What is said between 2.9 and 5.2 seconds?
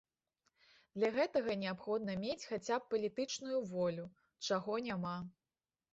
палітычную волю, чаго няма.